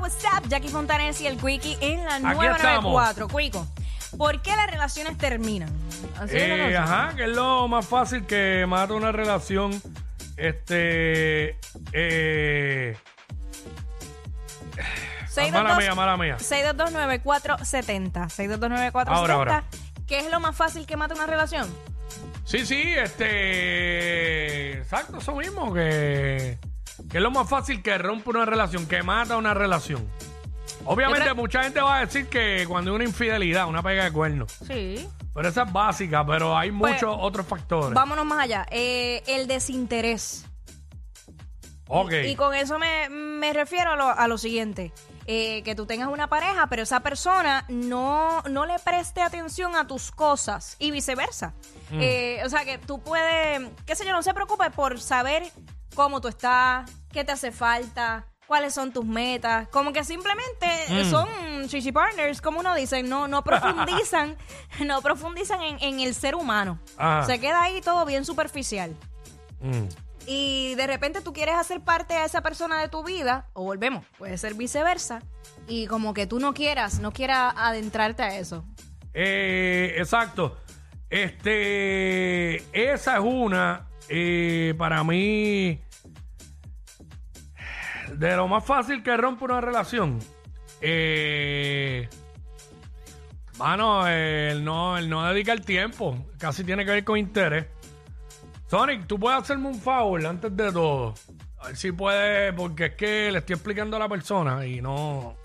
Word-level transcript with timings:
What's 0.00 0.24
up? 0.24 0.48
Jackie 0.48 0.68
Fontanes 0.68 1.20
y 1.20 1.26
el 1.26 1.36
Quickie 1.36 1.76
en 1.80 2.04
la 2.04 2.14
Aquí 2.16 2.46
estamos. 2.46 2.92
994. 2.92 3.28
Quico, 3.28 3.66
¿por 4.16 4.40
qué 4.42 4.54
las 4.54 4.70
relaciones 4.70 5.18
terminan? 5.18 5.68
Así 6.18 6.36
es 6.36 6.48
la 6.48 6.54
Eh, 6.54 6.66
cosa. 6.76 6.82
ajá, 7.06 7.16
que 7.16 7.24
es 7.24 7.30
lo 7.30 7.66
más 7.66 7.84
fácil 7.86 8.24
que 8.26 8.64
mata 8.68 8.94
una 8.94 9.10
relación. 9.10 9.72
Este. 10.36 11.58
Eh, 11.92 12.96
mala 15.52 15.76
mía, 15.76 15.94
mala 15.94 16.16
mía. 16.16 16.36
6229470. 16.38 18.28
6229470. 18.28 19.08
Ahora, 19.08 19.34
ahora. 19.34 19.64
¿Qué 20.06 20.20
es 20.20 20.30
lo 20.30 20.38
más 20.38 20.54
fácil 20.56 20.86
que 20.86 20.96
mata 20.96 21.14
una 21.14 21.26
relación? 21.26 21.66
Sí, 22.44 22.64
sí, 22.66 22.80
este. 22.96 24.72
Exacto, 24.78 25.18
eso 25.18 25.34
mismo. 25.34 25.72
Que, 25.74 26.58
que 27.14 27.18
es 27.18 27.22
lo 27.22 27.30
más 27.30 27.48
fácil 27.48 27.80
que 27.80 27.96
rompe 27.96 28.30
una 28.30 28.44
relación, 28.44 28.88
que 28.88 29.00
mata 29.04 29.36
una 29.36 29.54
relación. 29.54 30.04
Obviamente, 30.84 31.20
Yo 31.20 31.24
creo- 31.26 31.34
mucha 31.36 31.62
gente 31.62 31.80
va 31.80 31.98
a 31.98 32.00
decir 32.06 32.26
que 32.28 32.64
cuando 32.66 32.90
hay 32.90 32.96
una 32.96 33.04
infidelidad, 33.04 33.68
una 33.68 33.84
pega 33.84 34.02
de 34.02 34.10
cuerno. 34.10 34.46
Sí. 34.66 35.08
Pero 35.32 35.48
esa 35.48 35.62
es 35.62 35.72
básica, 35.72 36.26
pero 36.26 36.58
hay 36.58 36.72
Pues, 36.72 36.94
muchos 36.94 37.16
otros 37.20 37.46
factores. 37.46 37.94
Vámonos 37.94 38.26
más 38.26 38.40
allá. 38.40 38.66
Eh, 38.68 39.22
el 39.28 39.46
desinterés. 39.46 40.44
ok. 41.86 42.12
Y 42.26 42.34
con 42.34 42.52
eso 42.52 42.80
me, 42.80 43.08
me 43.08 43.52
refiero 43.52 43.92
a 43.92 43.96
lo, 43.96 44.08
a 44.08 44.26
lo 44.26 44.36
siguiente. 44.36 44.92
Eh, 45.26 45.62
que 45.62 45.76
tú 45.76 45.86
tengas 45.86 46.08
una 46.08 46.26
pareja, 46.26 46.66
pero 46.66 46.82
esa 46.82 46.98
persona 46.98 47.64
no, 47.68 48.42
no 48.50 48.66
le 48.66 48.80
preste 48.80 49.22
atención 49.22 49.76
a 49.76 49.86
tus 49.86 50.10
cosas 50.10 50.74
y 50.80 50.90
viceversa. 50.90 51.54
Mm. 51.90 51.98
Eh, 52.00 52.42
o 52.44 52.48
sea, 52.48 52.64
que 52.64 52.76
tú 52.78 53.00
puedes, 53.00 53.60
qué 53.86 53.94
sé 53.94 54.04
yo, 54.04 54.10
no 54.12 54.22
se 54.24 54.34
preocupe 54.34 54.68
por 54.72 55.00
saber 55.00 55.44
cómo 55.94 56.20
tú 56.20 56.26
estás, 56.28 56.90
qué 57.14 57.24
te 57.24 57.32
hace 57.32 57.50
falta, 57.52 58.26
cuáles 58.46 58.74
son 58.74 58.92
tus 58.92 59.06
metas. 59.06 59.68
Como 59.68 59.92
que 59.94 60.04
simplemente 60.04 60.66
Mm. 60.90 61.10
son 61.10 61.28
chichi 61.68 61.92
partners, 61.92 62.42
como 62.42 62.60
uno 62.60 62.74
dice, 62.74 63.02
no, 63.02 63.26
no 63.28 63.42
profundizan, 63.42 64.36
no 64.84 65.00
profundizan 65.00 65.62
en, 65.62 65.76
en 65.80 66.00
el 66.00 66.14
ser 66.14 66.34
humano. 66.34 66.78
Ajá. 66.98 67.24
Se 67.24 67.38
queda 67.40 67.62
ahí 67.62 67.80
todo 67.80 68.04
bien 68.04 68.24
superficial 68.26 68.94
Mm. 69.60 69.84
y 70.26 70.74
de 70.74 70.86
repente 70.86 71.22
tú 71.22 71.32
quieres 71.32 71.54
hacer 71.54 71.80
parte 71.80 72.12
a 72.14 72.26
esa 72.26 72.42
persona 72.42 72.80
de 72.82 72.88
tu 72.88 73.02
vida, 73.02 73.46
o 73.54 73.62
volvemos, 73.64 74.04
puede 74.18 74.36
ser 74.36 74.52
viceversa, 74.54 75.22
y 75.68 75.86
como 75.86 76.12
que 76.12 76.26
tú 76.26 76.38
no 76.38 76.52
quieras, 76.52 76.98
no 77.00 77.12
quieras 77.12 77.54
adentrarte 77.56 78.22
a 78.22 78.36
eso. 78.38 78.64
Eh, 79.14 79.94
exacto. 79.96 80.58
Este, 81.08 82.56
esa 82.72 83.14
es 83.14 83.20
una, 83.24 83.88
eh, 84.08 84.74
para 84.76 85.02
mí, 85.04 85.80
de 88.18 88.36
lo 88.36 88.48
más 88.48 88.64
fácil 88.64 89.02
que 89.02 89.16
rompe 89.16 89.44
una 89.44 89.60
relación. 89.60 90.18
Eh, 90.80 92.08
mano, 93.58 94.06
el 94.06 94.64
no, 94.64 94.96
el 94.98 95.08
no 95.08 95.24
dedicar 95.32 95.60
tiempo, 95.60 96.16
casi 96.38 96.64
tiene 96.64 96.84
que 96.84 96.90
ver 96.90 97.04
con 97.04 97.16
interés. 97.18 97.66
Sonic, 98.68 99.06
tú 99.06 99.18
puedes 99.18 99.40
hacerme 99.40 99.68
un 99.68 99.80
favor 99.80 100.24
antes 100.26 100.54
de 100.56 100.72
todo. 100.72 101.14
A 101.58 101.68
ver 101.68 101.76
si 101.76 101.92
puedes, 101.92 102.52
porque 102.54 102.86
es 102.86 102.94
que 102.94 103.30
le 103.32 103.38
estoy 103.38 103.54
explicando 103.54 103.96
a 103.96 104.00
la 104.00 104.08
persona 104.08 104.66
y 104.66 104.80
no. 104.80 105.36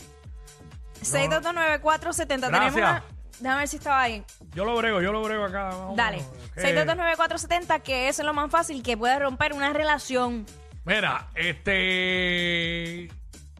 6229470, 1.01 2.27
tenemos 2.27 2.49
Gracias. 2.51 2.75
una... 2.75 3.03
Déjame 3.39 3.59
ver 3.59 3.67
si 3.69 3.77
estaba 3.77 4.01
ahí. 4.01 4.21
Yo 4.53 4.65
lo 4.65 4.75
brego, 4.75 5.01
yo 5.01 5.13
lo 5.13 5.21
brego 5.23 5.45
acá. 5.45 5.69
Vamos, 5.69 5.95
Dale. 5.95 6.21
que- 6.55 6.61
6229470, 6.61 7.81
que 7.81 8.09
es 8.09 8.19
lo 8.19 8.33
más 8.33 8.51
fácil 8.51 8.83
que 8.83 8.97
puede 8.97 9.17
romper 9.17 9.53
una 9.53 9.71
relación. 9.71 10.45
Mira, 10.89 11.27
este. 11.35 13.09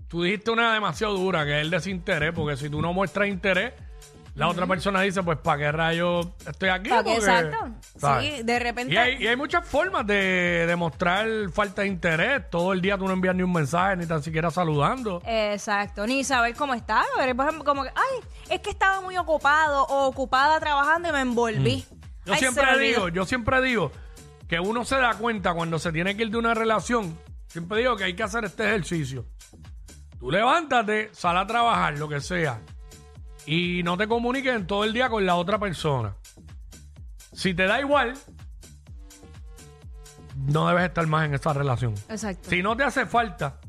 Tú 0.07 0.23
dijiste 0.23 0.49
una 0.49 0.73
demasiado 0.73 1.13
dura, 1.15 1.45
que 1.45 1.57
es 1.57 1.61
el 1.61 1.69
desinterés, 1.69 2.31
porque 2.33 2.57
si 2.57 2.67
tú 2.71 2.81
no 2.81 2.91
muestras 2.91 3.27
interés, 3.27 3.73
la 4.33 4.47
otra 4.47 4.65
persona 4.65 5.01
dice, 5.01 5.21
pues, 5.21 5.37
¿para 5.37 5.59
qué 5.59 5.71
rayos 5.71 6.27
estoy 6.47 6.69
aquí? 6.69 6.89
Porque, 6.89 7.13
exacto. 7.17 7.69
¿sabes? 7.99 8.37
Sí, 8.37 8.43
de 8.43 8.57
repente- 8.57 8.91
Y 8.91 8.97
hay, 8.97 9.21
y 9.23 9.27
hay 9.27 9.35
muchas 9.35 9.67
formas 9.67 10.07
de 10.07 10.65
demostrar 10.65 11.27
falta 11.53 11.83
de 11.83 11.89
interés. 11.89 12.49
Todo 12.49 12.73
el 12.73 12.81
día 12.81 12.97
tú 12.97 13.05
no 13.05 13.13
envías 13.13 13.35
ni 13.35 13.43
un 13.43 13.53
mensaje, 13.53 13.95
ni 13.97 14.07
tan 14.07 14.23
siquiera 14.23 14.49
saludando. 14.49 15.21
Exacto, 15.27 16.07
ni 16.07 16.23
saber 16.23 16.55
cómo 16.55 16.73
está. 16.73 17.03
Por 17.13 17.23
ejemplo, 17.23 17.63
como 17.63 17.83
que, 17.83 17.89
ay, 17.89 18.23
es 18.49 18.59
que 18.61 18.71
estaba 18.71 19.01
muy 19.01 19.15
ocupado 19.17 19.83
o 19.83 20.07
ocupada 20.07 20.59
trabajando 20.59 21.09
y 21.09 21.11
me 21.11 21.21
envolví. 21.21 21.85
Yo 22.25 22.33
Ay, 22.33 22.39
se 22.39 22.45
siempre 22.45 22.65
me 22.65 22.71
olvidó. 22.73 22.87
digo, 23.05 23.09
yo 23.09 23.25
siempre 23.25 23.61
digo 23.61 23.91
que 24.49 24.59
uno 24.59 24.83
se 24.83 24.97
da 24.97 25.13
cuenta 25.13 25.53
cuando 25.53 25.77
se 25.77 25.91
tiene 25.91 26.17
que 26.17 26.23
ir 26.23 26.31
de 26.31 26.37
una 26.37 26.55
relación. 26.55 27.17
Siempre 27.47 27.79
digo 27.79 27.95
que 27.95 28.05
hay 28.05 28.15
que 28.15 28.23
hacer 28.23 28.43
este 28.43 28.65
ejercicio. 28.65 29.25
Tú 30.19 30.31
levántate, 30.31 31.09
sal 31.13 31.37
a 31.37 31.45
trabajar, 31.45 31.97
lo 31.97 32.09
que 32.09 32.19
sea, 32.19 32.59
y 33.45 33.83
no 33.83 33.95
te 33.95 34.07
comuniques 34.07 34.53
en 34.53 34.67
todo 34.67 34.83
el 34.83 34.91
día 34.91 35.07
con 35.07 35.25
la 35.25 35.35
otra 35.35 35.59
persona. 35.59 36.15
Si 37.31 37.53
te 37.53 37.67
da 37.67 37.79
igual, 37.79 38.15
no 40.35 40.67
debes 40.67 40.85
estar 40.85 41.05
más 41.07 41.25
en 41.25 41.35
esa 41.35 41.53
relación. 41.53 41.93
Exacto. 42.09 42.49
Si 42.49 42.63
no 42.63 42.75
te 42.75 42.83
hace 42.83 43.05
falta, 43.05 43.59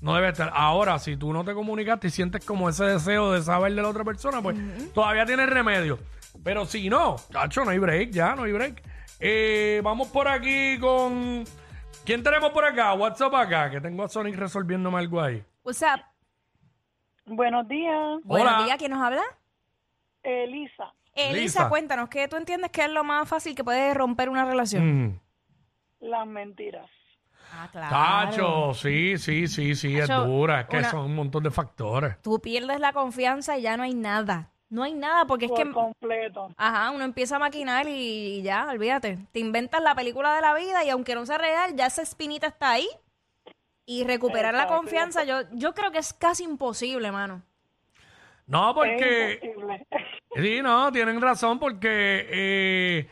no 0.00 0.14
debes 0.14 0.32
estar. 0.32 0.52
Ahora, 0.52 0.98
si 0.98 1.16
tú 1.16 1.32
no 1.32 1.44
te 1.44 1.54
comunicaste 1.54 2.08
y 2.08 2.10
sientes 2.10 2.44
como 2.44 2.68
ese 2.68 2.84
deseo 2.84 3.32
de 3.32 3.40
saber 3.40 3.72
de 3.74 3.82
la 3.82 3.88
otra 3.88 4.02
persona, 4.04 4.42
pues 4.42 4.56
todavía 4.92 5.24
tienes 5.24 5.48
remedio. 5.48 6.00
Pero 6.42 6.66
si 6.66 6.88
no, 6.90 7.16
cacho, 7.30 7.64
no 7.64 7.70
hay 7.70 7.78
break, 7.78 8.10
ya, 8.10 8.34
no 8.34 8.42
hay 8.42 8.52
break. 8.52 8.91
Eh, 9.24 9.80
vamos 9.84 10.08
por 10.08 10.26
aquí 10.26 10.78
con. 10.80 11.44
¿Quién 12.04 12.24
tenemos 12.24 12.50
por 12.50 12.64
acá? 12.64 12.92
WhatsApp 12.94 13.32
acá, 13.34 13.70
que 13.70 13.80
tengo 13.80 14.02
a 14.02 14.08
Sonic 14.08 14.34
resolviéndome 14.34 14.98
algo 14.98 15.20
ahí. 15.20 15.44
What's 15.64 15.82
up? 15.82 16.02
Buenos 17.26 17.68
días, 17.68 18.18
Buenos 18.24 18.64
días, 18.64 18.76
¿quién 18.78 18.90
nos 18.90 19.00
habla? 19.00 19.22
Elisa. 20.24 20.92
Elisa, 21.14 21.68
cuéntanos, 21.68 22.08
¿qué 22.08 22.26
tú 22.26 22.34
entiendes 22.36 22.70
que 22.72 22.84
es 22.84 22.90
lo 22.90 23.04
más 23.04 23.28
fácil 23.28 23.54
que 23.54 23.62
puede 23.62 23.94
romper 23.94 24.28
una 24.28 24.44
relación? 24.44 25.04
Mm. 25.06 25.20
Las 26.00 26.26
mentiras. 26.26 26.90
Ah, 27.54 27.68
Tacho, 27.70 28.72
sí, 28.74 29.18
sí, 29.18 29.46
sí, 29.46 29.74
sí, 29.76 29.98
es 29.98 30.08
dura. 30.08 30.62
Es 30.62 30.66
que 30.68 30.78
una- 30.78 30.90
son 30.90 31.00
un 31.04 31.14
montón 31.14 31.42
de 31.44 31.50
factores. 31.50 32.20
Tú 32.22 32.40
pierdes 32.40 32.80
la 32.80 32.92
confianza 32.92 33.56
y 33.58 33.62
ya 33.62 33.76
no 33.76 33.82
hay 33.84 33.94
nada. 33.94 34.51
No 34.72 34.82
hay 34.84 34.94
nada 34.94 35.26
porque 35.26 35.44
es 35.44 35.52
que, 35.52 35.70
completo. 35.70 36.48
ajá, 36.56 36.90
uno 36.92 37.04
empieza 37.04 37.36
a 37.36 37.38
maquinar 37.38 37.86
y, 37.88 38.38
y 38.38 38.42
ya, 38.42 38.66
olvídate. 38.70 39.18
Te 39.30 39.38
inventas 39.38 39.82
la 39.82 39.94
película 39.94 40.34
de 40.34 40.40
la 40.40 40.54
vida 40.54 40.82
y 40.82 40.88
aunque 40.88 41.14
no 41.14 41.26
sea 41.26 41.36
real, 41.36 41.76
ya 41.76 41.84
esa 41.84 42.00
espinita 42.00 42.46
está 42.46 42.70
ahí. 42.70 42.88
Y 43.84 44.04
recuperar 44.04 44.54
la 44.54 44.68
confianza, 44.68 45.24
yo, 45.24 45.42
yo 45.52 45.74
creo 45.74 45.90
que 45.90 45.98
es 45.98 46.14
casi 46.14 46.44
imposible, 46.44 47.12
mano. 47.12 47.42
No, 48.46 48.74
porque. 48.74 49.32
Es 49.32 49.44
imposible. 49.44 49.86
Sí, 50.34 50.62
no, 50.62 50.90
tienen 50.90 51.20
razón 51.20 51.58
porque 51.58 52.26
eh, 52.30 53.10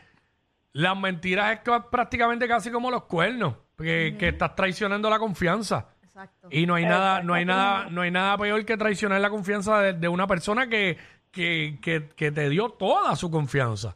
las 0.73 0.97
mentiras 0.97 1.53
es 1.53 1.59
ca- 1.59 1.87
prácticamente 1.91 2.47
casi 2.47 2.71
como 2.71 2.89
los 2.89 3.03
cuernos, 3.03 3.53
que, 3.77 4.15
que 4.17 4.29
estás 4.29 4.55
traicionando 4.55 5.07
la 5.07 5.19
confianza. 5.19 5.89
Exacto. 6.01 6.47
Y 6.49 6.65
no 6.65 6.73
hay 6.73 6.85
nada, 6.85 7.21
no 7.21 7.35
hay 7.35 7.45
nada, 7.45 7.87
no 7.91 8.01
hay 8.01 8.09
nada 8.09 8.35
peor 8.39 8.65
que 8.65 8.75
traicionar 8.75 9.21
la 9.21 9.29
confianza 9.29 9.79
de, 9.81 9.93
de 9.93 10.07
una 10.07 10.25
persona 10.25 10.65
que, 10.67 10.97
que, 11.31 11.79
que, 11.81 12.09
que 12.15 12.31
te 12.31 12.49
dio 12.49 12.69
toda 12.69 13.15
su 13.15 13.29
confianza. 13.31 13.95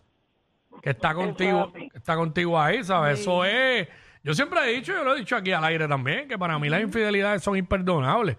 Que 0.82 0.92
está 0.92 1.14
contigo, 1.14 1.72
que 1.74 1.90
está 1.98 2.16
contigo 2.16 2.60
ahí, 2.60 2.84
¿sabes? 2.84 3.20
Eso 3.22 3.44
es. 3.46 3.88
Yo 4.24 4.34
siempre 4.34 4.60
he 4.64 4.76
dicho, 4.76 4.94
yo 4.94 5.04
lo 5.04 5.16
he 5.16 5.20
dicho 5.20 5.36
aquí 5.36 5.52
al 5.52 5.64
aire 5.64 5.88
también, 5.88 6.28
que 6.28 6.38
para 6.38 6.58
mí 6.60 6.70
las 6.70 6.82
infidelidades 6.82 7.44
son 7.44 7.58
imperdonables. 7.58 8.38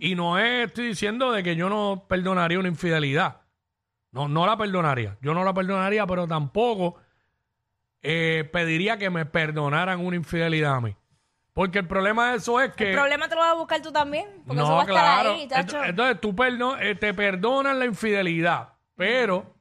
Y 0.00 0.14
no 0.14 0.38
es- 0.38 0.66
estoy 0.68 0.88
diciendo 0.88 1.32
de 1.32 1.42
que 1.42 1.56
yo 1.56 1.68
no 1.68 2.04
perdonaría 2.08 2.58
una 2.58 2.68
infidelidad. 2.68 3.40
No, 4.12 4.26
no 4.28 4.46
la 4.46 4.56
perdonaría. 4.56 5.16
Yo 5.20 5.34
no 5.34 5.44
la 5.44 5.52
perdonaría, 5.54 6.06
pero 6.06 6.26
tampoco 6.26 6.96
eh, 8.02 8.48
pediría 8.52 8.96
que 8.96 9.10
me 9.10 9.26
perdonaran 9.26 10.00
una 10.04 10.16
infidelidad 10.16 10.76
a 10.76 10.80
mí. 10.80 10.94
Porque 11.58 11.80
el 11.80 11.88
problema 11.88 12.30
de 12.30 12.36
eso 12.36 12.60
es 12.60 12.72
que... 12.72 12.90
El 12.90 12.94
problema 12.94 13.28
te 13.28 13.34
lo 13.34 13.40
vas 13.40 13.50
a 13.50 13.54
buscar 13.54 13.82
tú 13.82 13.90
también. 13.90 14.28
Porque 14.46 14.62
eso 14.62 14.70
no, 14.70 14.76
va 14.76 14.82
a 14.82 14.84
estar 14.84 15.26
ahí, 15.26 15.48
chacho. 15.48 15.78
Ent- 15.80 15.88
Entonces 15.88 16.20
tú 16.20 16.32
perdo- 16.32 16.78
eh, 16.80 16.94
te 16.94 17.12
perdonan 17.12 17.80
la 17.80 17.84
infidelidad, 17.84 18.74
pero 18.94 19.56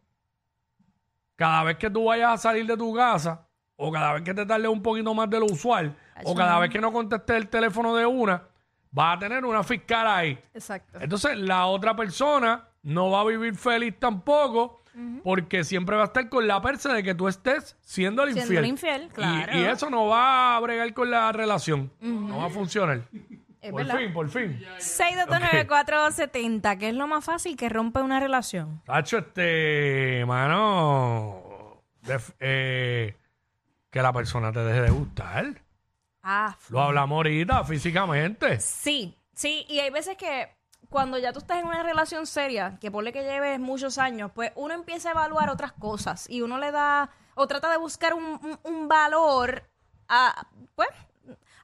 cada 1.36 1.64
vez 1.64 1.78
que 1.78 1.90
tú 1.90 2.06
vayas 2.06 2.34
a 2.34 2.38
salir 2.38 2.68
de 2.68 2.78
tu 2.78 2.94
casa, 2.94 3.48
o 3.78 3.92
cada 3.92 4.14
vez 4.14 4.22
que 4.22 4.36
te 4.36 4.46
tardes 4.46 4.68
un 4.70 4.84
poquito 4.84 5.12
más 5.16 5.28
de 5.28 5.40
lo 5.40 5.48
usual, 5.48 5.96
o 6.24 6.36
cada 6.36 6.60
vez 6.60 6.70
que 6.70 6.80
no 6.80 6.94
contestes 6.94 7.36
el 7.36 7.48
teléfono 7.50 7.96
de 7.96 8.06
una, 8.06 8.44
vas 8.92 9.18
a 9.18 9.20
tener 9.20 9.44
una 9.44 9.64
fiscal 9.64 10.06
ahí. 10.06 10.40
Exacto. 10.54 11.00
Entonces 11.02 11.36
la 11.36 11.66
otra 11.66 11.96
persona 11.96 12.64
no 12.84 13.10
va 13.10 13.22
a 13.22 13.26
vivir 13.26 13.56
feliz 13.56 13.96
tampoco, 14.00 14.84
porque 15.24 15.64
siempre 15.64 15.96
va 15.96 16.04
a 16.04 16.06
estar 16.06 16.28
con 16.30 16.48
la 16.48 16.62
persa 16.62 16.94
de 16.94 17.04
que 17.04 17.14
tú 17.16 17.28
estés 17.28 17.76
siendo 17.82 18.24
el 18.24 18.34
Siendo 18.34 18.54
infiel. 18.54 18.64
el 18.64 18.70
infiel, 18.70 19.10
claro. 19.14 19.58
Y, 19.58 19.64
eso 19.64 19.90
no 19.90 20.08
va 20.08 20.56
a 20.56 20.60
bregar 20.60 20.94
con 20.94 21.12
la 21.12 21.32
relación. 21.32 21.92
No 22.02 22.38
va 22.40 22.46
a 22.46 22.50
funcionar. 22.50 23.02
Es 23.62 23.72
por 23.72 23.82
verdad. 23.84 23.98
fin, 23.98 24.14
por 24.14 24.30
fin. 24.30 24.60
6229470, 24.80 26.78
que 26.78 26.90
es 26.90 26.96
lo 26.96 27.08
más 27.08 27.24
fácil 27.26 27.56
que 27.56 27.70
rompe 27.70 28.02
una 28.02 28.20
relación. 28.20 28.82
Tacho, 28.86 29.18
este, 29.20 30.24
mano, 30.26 31.82
eh, 32.40 33.16
que 33.90 34.02
la 34.02 34.14
persona 34.14 34.52
te 34.52 34.60
deje 34.60 34.82
de 34.82 34.90
gustar. 34.90 35.62
Ah, 36.24 36.58
Lo 36.70 36.82
hablamos 36.82 37.16
ahorita 37.18 37.64
físicamente. 37.64 38.60
Sí, 38.60 39.16
sí, 39.34 39.66
y 39.70 39.80
hay 39.80 39.90
veces 39.90 40.18
que 40.18 40.50
cuando 40.90 41.18
ya 41.18 41.34
tú 41.34 41.40
estás 41.40 41.60
en 41.60 41.66
una 41.68 41.84
relación 41.84 42.26
seria, 42.26 42.78
que 42.80 42.90
ponle 42.92 43.12
que 43.14 43.24
lleves 43.24 43.60
muchos 43.60 43.98
años, 43.98 44.32
pues 44.34 44.52
uno 44.56 44.74
empieza 44.74 45.10
a 45.10 45.12
evaluar 45.12 45.50
otras 45.50 45.74
cosas 45.74 46.30
y 46.30 46.42
uno 46.42 46.58
le 46.58 46.72
da 46.72 47.10
o 47.36 47.46
trata 47.48 47.70
de 47.70 47.78
buscar 47.78 48.14
un, 48.14 48.24
un- 48.24 48.60
un 48.64 48.88
valor 48.88 49.64
a, 50.08 50.48
pues, 50.76 50.88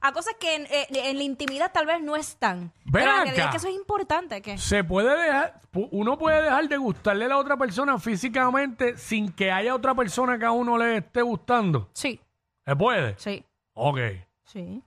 a 0.02 0.12
cosas 0.12 0.34
que 0.38 0.54
en, 0.56 0.66
en- 0.70 0.96
en 0.96 1.16
la 1.16 1.22
intimidad 1.22 1.72
tal 1.72 1.86
vez 1.86 2.00
no 2.02 2.14
están. 2.16 2.72
Ven 2.84 3.04
Pero 3.04 3.10
acá. 3.12 3.50
que 3.50 3.56
eso 3.56 3.68
es 3.68 3.74
importante, 3.74 4.42
que 4.42 4.58
Se 4.58 4.84
puede 4.84 5.16
dejar, 5.16 5.60
uno 5.90 6.18
puede 6.18 6.42
dejar 6.42 6.68
de 6.68 6.76
gustarle 6.76 7.24
a 7.24 7.28
la 7.28 7.38
otra 7.38 7.56
persona 7.56 7.98
físicamente 7.98 8.98
sin 8.98 9.32
que 9.32 9.50
haya 9.50 9.74
otra 9.74 9.94
persona 9.94 10.38
que 10.38 10.44
a 10.44 10.50
uno 10.52 10.76
le 10.76 10.98
esté 10.98 11.22
gustando. 11.22 11.88
sí, 11.94 12.20
¿Se 12.66 12.76
puede? 12.76 13.14
sí, 13.18 13.44
Ok. 13.72 13.98
sí. 14.44 14.82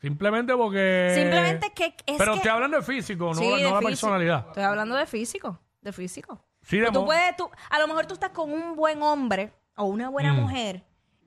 Simplemente 0.00 0.54
porque... 0.54 1.12
Simplemente 1.14 1.72
que 1.72 1.86
es 2.06 2.16
Pero 2.18 2.32
que 2.32 2.36
estoy 2.38 2.50
hablando 2.50 2.76
de 2.76 2.82
físico, 2.82 3.26
no, 3.26 3.34
Sí, 3.34 3.48
no 3.48 3.56
de 3.56 3.62
la 3.62 3.68
físico. 3.70 3.86
personalidad. 3.88 4.44
Estoy 4.48 4.62
hablando 4.62 4.94
de 4.94 5.06
físico, 5.06 5.60
de 5.80 5.92
físico. 5.92 6.44
Sí, 6.62 6.78
de 6.78 6.86
Tú 6.86 7.00
mo- 7.00 7.06
puedes, 7.06 7.36
tú, 7.36 7.50
a 7.70 7.78
lo 7.78 7.86
mejor 7.88 8.06
tú 8.06 8.14
estás 8.14 8.30
con 8.30 8.52
un 8.52 8.76
buen 8.76 9.02
hombre 9.02 9.52
o 9.76 9.84
una 9.84 10.08
buena 10.08 10.32
Mm. 10.32 10.40
mujer 10.40 10.84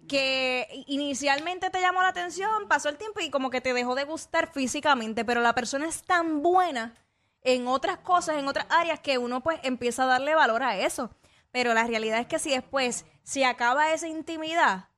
que 0.08 0.68
inicialmente 0.88 1.70
te 1.70 1.80
llamó 1.82 2.02
la 2.02 2.10
atención, 2.10 2.68
pasó 2.68 2.90
el 2.90 2.98
tiempo 2.98 3.20
y 3.22 3.30
como 3.30 3.50
que 3.50 3.62
te 3.62 3.74
dejó 3.74 3.96
de 3.96 4.04
gustar 4.04 4.52
físicamente, 4.52 5.24
pero 5.26 5.42
la 5.42 5.54
persona 5.56 5.88
es 5.88 6.04
tan 6.04 6.42
buena 6.42 6.96
en 7.44 7.68
otras 7.68 7.98
cosas, 8.00 8.38
en 8.38 8.48
otras 8.48 8.66
áreas, 8.70 9.00
que 9.00 9.18
uno 9.18 9.42
pues 9.42 9.60
empieza 9.64 10.04
a 10.04 10.08
darle 10.08 10.36
valor 10.36 10.64
a 10.64 10.78
eso. 10.78 11.12
Pero 11.52 11.74
la 11.74 11.86
realidad 11.86 12.20
es 12.20 12.28
que 12.28 12.40
si 12.40 12.52
después 12.52 13.06
se 13.24 13.46
acaba 13.46 13.92
esa 13.94 14.08
intimidad, 14.08 14.90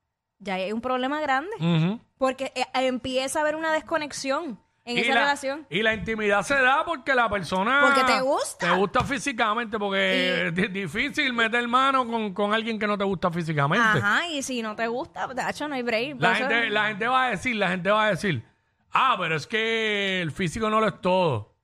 ya 0.44 0.54
hay 0.54 0.72
un 0.72 0.80
problema 0.80 1.20
grande, 1.20 1.50
porque 2.18 2.52
eh, 2.54 2.64
empieza 2.74 3.38
a 3.38 3.42
haber 3.42 3.56
una 3.56 3.72
desconexión 3.72 4.60
en 4.84 4.98
esa 4.98 5.14
la, 5.14 5.20
relación. 5.20 5.66
Y 5.70 5.82
la 5.82 5.94
intimidad 5.94 6.42
se 6.42 6.54
da 6.60 6.84
porque 6.84 7.14
la 7.14 7.28
persona... 7.30 7.80
Porque 7.86 8.04
te 8.04 8.20
gusta. 8.20 8.70
Te 8.70 8.76
gusta 8.76 9.00
físicamente, 9.02 9.78
porque 9.78 10.48
es 10.48 10.54
di- 10.54 10.68
difícil 10.68 11.32
meter 11.32 11.66
mano 11.66 12.06
con, 12.06 12.34
con 12.34 12.52
alguien 12.52 12.78
que 12.78 12.86
no 12.86 12.98
te 12.98 13.04
gusta 13.04 13.30
físicamente. 13.30 13.86
Ajá, 13.98 14.28
y 14.28 14.42
si 14.42 14.60
no 14.60 14.76
te 14.76 14.86
gusta, 14.86 15.26
de 15.28 15.42
hecho 15.48 15.66
no 15.68 15.74
hay 15.74 15.82
break. 15.82 16.20
La 16.20 16.32
eso- 16.32 16.48
gente, 16.48 16.68
la 16.70 16.88
gente 16.88 17.08
va 17.08 17.24
a 17.24 17.30
decir, 17.30 17.56
la 17.56 17.70
gente 17.70 17.90
va 17.90 18.04
a 18.04 18.10
decir, 18.10 18.44
ah, 18.92 19.16
pero 19.18 19.36
es 19.36 19.46
que 19.46 20.20
el 20.20 20.30
físico 20.32 20.68
no 20.68 20.80
lo 20.80 20.88
es 20.88 21.00
todo. 21.00 21.54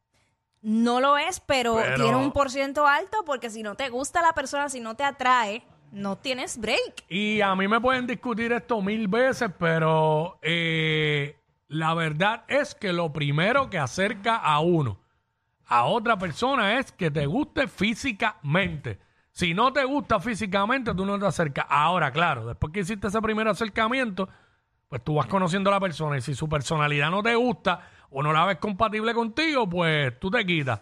No 0.62 1.00
lo 1.00 1.16
es, 1.18 1.40
pero, 1.40 1.76
Pero- 1.76 1.96
tiene 1.96 2.16
un 2.16 2.32
por 2.32 2.50
ciento 2.50 2.86
alto 2.86 3.18
porque 3.26 3.50
si 3.50 3.62
no 3.62 3.74
te 3.76 3.88
gusta 3.90 4.20
la 4.22 4.32
persona, 4.32 4.68
si 4.70 4.80
no 4.80 4.94
te 4.94 5.04
atrae, 5.04 5.62
no 5.92 6.16
tienes 6.18 6.58
break. 6.58 7.04
Y 7.08 7.40
a 7.40 7.54
mí 7.54 7.68
me 7.68 7.80
pueden 7.80 8.06
discutir 8.06 8.52
esto 8.52 8.80
mil 8.82 9.08
veces, 9.08 9.50
pero 9.58 10.38
eh, 10.42 11.36
la 11.68 11.94
verdad 11.94 12.44
es 12.48 12.74
que 12.74 12.92
lo 12.92 13.12
primero 13.12 13.70
que 13.70 13.78
acerca 13.78 14.36
a 14.36 14.60
uno 14.60 15.00
a 15.70 15.84
otra 15.84 16.18
persona 16.18 16.80
es 16.80 16.90
que 16.90 17.12
te 17.12 17.26
guste 17.26 17.68
físicamente. 17.68 18.98
Si 19.30 19.54
no 19.54 19.72
te 19.72 19.84
gusta 19.84 20.18
físicamente, 20.18 20.92
tú 20.94 21.06
no 21.06 21.16
te 21.16 21.26
acercas. 21.26 21.64
Ahora, 21.68 22.10
claro, 22.10 22.44
después 22.44 22.72
que 22.72 22.80
hiciste 22.80 23.06
ese 23.06 23.22
primer 23.22 23.46
acercamiento, 23.46 24.28
pues 24.88 25.04
tú 25.04 25.14
vas 25.14 25.26
conociendo 25.26 25.70
a 25.70 25.74
la 25.74 25.80
persona 25.80 26.18
y 26.18 26.22
si 26.22 26.34
su 26.34 26.48
personalidad 26.48 27.12
no 27.12 27.22
te 27.22 27.36
gusta 27.36 27.88
o 28.10 28.20
no 28.20 28.32
la 28.32 28.44
ves 28.46 28.58
compatible 28.58 29.14
contigo, 29.14 29.68
pues 29.68 30.18
tú 30.18 30.28
te 30.28 30.44
quitas. 30.44 30.80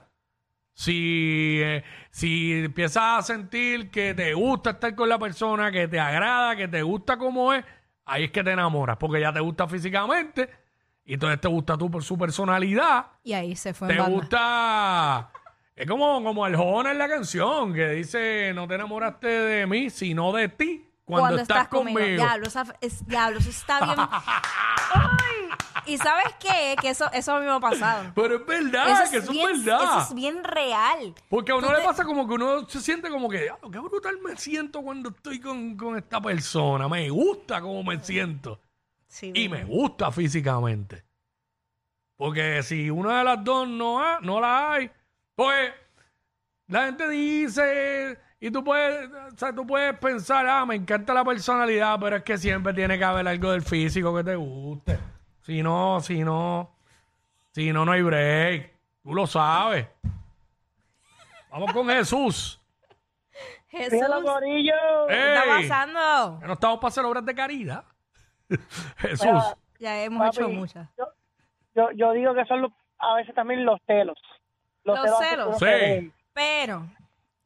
Si, 0.81 1.59
eh, 1.61 1.83
si 2.09 2.53
empiezas 2.53 3.03
a 3.19 3.23
sentir 3.23 3.91
que 3.91 4.15
te 4.15 4.33
gusta 4.33 4.71
estar 4.71 4.95
con 4.95 5.09
la 5.09 5.19
persona, 5.19 5.73
que 5.73 5.89
te 5.89 5.99
agrada, 5.99 6.55
que 6.55 6.69
te 6.69 6.83
gusta 6.83 7.17
como 7.17 7.53
es, 7.53 7.65
ahí 8.05 8.23
es 8.25 8.31
que 8.31 8.45
te 8.45 8.53
enamoras, 8.53 8.97
porque 8.97 9.21
ya 9.21 9.33
te 9.33 9.41
gusta 9.41 9.67
físicamente 9.67 10.49
y 11.05 11.15
entonces 11.15 11.41
te 11.41 11.49
gusta 11.49 11.77
tú 11.77 11.91
por 11.91 12.05
su 12.05 12.17
personalidad, 12.17 13.07
Y 13.25 13.33
ahí 13.33 13.57
se 13.57 13.75
fue 13.75 13.89
te 13.89 13.95
en 13.95 13.99
banda. 13.99 14.15
gusta... 14.15 15.31
Es 15.75 15.89
como, 15.89 16.23
como 16.23 16.47
el 16.47 16.55
joven 16.55 16.93
en 16.93 16.99
la 16.99 17.09
canción 17.09 17.75
que 17.75 17.89
dice, 17.91 18.53
no 18.55 18.69
te 18.69 18.77
enamoraste 18.77 19.27
de 19.27 19.67
mí, 19.67 19.91
sino 19.91 20.33
de 20.33 20.49
ti 20.49 20.89
cuando, 21.05 21.39
estás, 21.41 21.67
conmigo. 21.67 21.99
Diablo, 21.99 22.47
esa- 22.47 22.77
es- 22.81 23.05
diablo, 23.05 23.41
eso 23.41 23.51
está 23.51 23.85
bien. 23.85 23.97
Ay, 24.95 25.48
Y 25.87 25.97
sabes 25.99 26.35
qué? 26.41 26.77
Que 26.81 26.91
eso, 26.91 27.11
eso 27.13 27.35
a 27.35 27.41
mí 27.41 27.47
me 27.47 27.53
ha 27.53 27.61
pasado. 27.61 28.13
Pero 28.15 28.37
es 28.37 28.47
verdad, 28.47 29.03
Eso 29.03 29.11
que 29.11 29.17
eso 29.19 29.33
bien, 29.33 29.51
es 29.51 29.65
verdad. 29.65 29.83
eso 29.83 29.99
es 30.09 30.15
bien 30.15 30.45
real. 30.45 31.15
Porque 31.29 31.53
a 31.53 31.57
uno 31.57 31.67
Tú 31.67 31.73
le 31.73 31.79
te- 31.81 31.85
pasa 31.87 32.05
como 32.05 32.27
que 32.29 32.35
uno 32.35 32.69
se 32.69 32.81
siente 32.81 33.09
como 33.11 33.29
que, 33.29 33.43
"Diablo, 33.43 33.71
qué 33.71 33.79
brutal 33.79 34.19
me 34.23 34.37
siento 34.37 34.83
cuando 34.83 35.11
estoy 35.11 35.41
con, 35.41 35.77
con 35.77 35.97
esta 35.97 36.21
persona. 36.21 36.89
Me 36.89 37.09
gusta 37.11 37.61
cómo 37.61 37.83
me 37.83 37.99
siento. 38.01 38.61
Sí, 39.07 39.33
Y 39.35 39.49
me 39.49 39.65
gusta 39.65 40.11
físicamente. 40.13 41.05
Porque 42.17 42.63
si 42.63 42.91
una 42.91 43.19
de 43.19 43.25
las 43.25 43.45
dos 43.45 43.69
no, 43.69 44.03
ha- 44.03 44.19
no 44.21 44.41
la 44.41 44.73
hay, 44.73 44.91
pues 45.35 45.71
la 46.67 46.87
gente 46.87 47.09
dice, 47.09 48.19
y 48.41 48.51
tú 48.51 48.63
puedes, 48.65 49.09
o 49.11 49.37
sea, 49.39 49.55
tú 49.55 49.67
puedes 49.67 49.97
pensar, 49.99 50.47
ah, 50.47 50.67
me 50.67 50.75
encanta 50.75 51.15
la 51.15 51.25
personalidad, 51.25 51.99
pero 52.01 52.17
es 52.17 52.23
que 52.25 52.37
siempre 52.37 52.75
tiene 52.75 52.99
que 52.99 53.05
haber 53.05 53.27
algo 53.29 53.53
del 53.53 53.63
físico 53.63 54.15
que 54.17 54.25
te 54.25 54.35
guste. 54.37 54.99
Si 55.49 55.63
no, 55.63 55.99
si 56.03 56.23
no, 56.25 56.71
si 57.53 57.73
no, 57.73 57.87
no 57.87 57.93
hay 57.93 58.03
break. 58.03 58.71
Tú 59.03 59.15
lo 59.15 59.27
sabes. 59.27 59.87
Vamos 61.51 61.73
con 61.73 61.89
Jesús. 61.89 62.61
Jesús, 63.69 63.99
Corillo. 64.27 64.75
¿qué 65.09 65.15
está 65.35 65.45
¡Ey! 65.59 65.67
pasando? 65.67 66.39
No 66.47 66.53
estamos 66.53 66.79
para 66.81 66.89
hacer 66.89 67.03
obras 67.07 67.25
de 67.25 67.35
caridad. 67.35 67.83
Jesús. 68.99 69.25
Mira, 69.25 69.57
Ya 69.79 70.03
hemos 70.03 70.19
papi, 70.21 70.37
hecho 70.37 70.49
muchas. 70.51 70.87
Yo, 70.99 71.05
yo, 71.75 71.91
yo 71.93 72.13
digo 72.13 72.35
que 72.35 72.45
son 72.45 72.61
los- 72.61 72.73
a 72.99 73.15
veces 73.15 73.35
también 73.35 73.65
los 73.65 73.81
celos. 73.87 74.19
Los 74.85 74.99
hacen 74.99 75.15
celos. 75.31 75.47
que 75.47 75.49
uno 75.49 75.59
Sí. 75.59 75.65
dé. 75.65 76.13
Pero, 76.35 76.87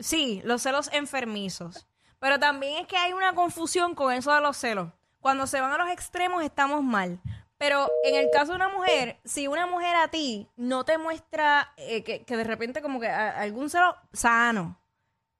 sí, 0.00 0.42
los 0.44 0.60
celos 0.60 0.92
enfermizos. 0.92 1.86
Pero 2.18 2.40
también 2.40 2.78
es 2.82 2.88
que 2.88 2.96
hay 2.96 3.12
una 3.12 3.32
confusión 3.32 3.94
con 3.94 4.12
eso 4.12 4.34
de 4.34 4.40
los 4.40 4.56
celos. 4.56 4.88
Cuando 5.20 5.46
se 5.46 5.60
van 5.60 5.70
a 5.70 5.78
los 5.78 5.88
extremos 5.88 6.42
estamos 6.42 6.82
mal. 6.82 7.20
Pero 7.64 7.88
en 8.02 8.16
el 8.16 8.28
caso 8.32 8.50
de 8.52 8.56
una 8.56 8.68
mujer, 8.68 9.18
si 9.24 9.46
una 9.46 9.66
mujer 9.68 9.94
a 9.94 10.08
ti 10.08 10.48
no 10.56 10.84
te 10.84 10.98
muestra 10.98 11.72
eh, 11.76 12.02
que, 12.02 12.24
que 12.24 12.36
de 12.36 12.42
repente 12.42 12.82
como 12.82 12.98
que 12.98 13.06
a- 13.08 13.38
algún 13.40 13.70
celo 13.70 13.94
sano, 14.12 14.76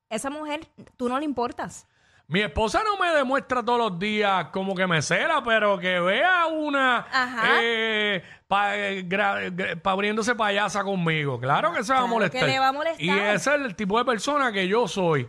esa 0.08 0.30
mujer, 0.30 0.60
tú 0.96 1.08
no 1.08 1.18
le 1.18 1.24
importas. 1.24 1.88
Mi 2.28 2.40
esposa 2.40 2.82
no 2.84 2.96
me 2.96 3.10
demuestra 3.12 3.62
todos 3.64 3.78
los 3.90 3.98
días 3.98 4.46
como 4.52 4.74
que 4.76 4.86
me 4.86 5.02
cela, 5.02 5.42
pero 5.44 5.76
que 5.78 5.98
vea 5.98 6.46
una 6.46 6.98
Ajá. 7.10 7.58
eh, 7.60 8.22
pa- 8.46 8.76
eh, 8.76 9.04
gra- 9.06 9.50
gra- 9.54 9.82
pa- 9.82 9.90
abriéndose 9.90 10.34
payasa 10.36 10.84
conmigo. 10.84 11.40
Claro 11.40 11.72
que 11.72 11.82
se 11.82 11.92
va 11.92 11.98
a 11.98 12.02
Claro 12.02 12.14
molestar. 12.14 12.40
que 12.40 12.46
le 12.46 12.58
va 12.60 12.68
a 12.68 12.72
molestar. 12.72 13.02
Y 13.04 13.10
ese 13.10 13.50
es 13.54 13.60
el 13.60 13.74
tipo 13.74 13.98
de 13.98 14.04
persona 14.04 14.52
que 14.52 14.68
yo 14.68 14.86
soy. 14.86 15.28